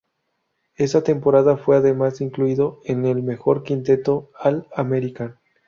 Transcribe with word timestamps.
Esa 0.77 1.03
temporada 1.03 1.57
fue 1.57 1.75
además 1.77 2.21
incluido 2.21 2.79
en 2.85 3.05
el 3.05 3.21
mejor 3.21 3.61
quinteto 3.61 4.31
All-American. 4.39 5.37